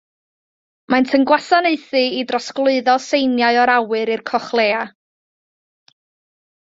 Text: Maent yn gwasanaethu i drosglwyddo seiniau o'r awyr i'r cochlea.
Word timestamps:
Maent 0.93 1.11
yn 1.17 1.25
gwasanaethu 1.31 2.01
i 2.19 2.23
drosglwyddo 2.31 2.95
seiniau 3.03 3.59
o'r 3.65 3.73
awyr 3.73 4.11
i'r 4.15 4.23
cochlea. 4.31 4.81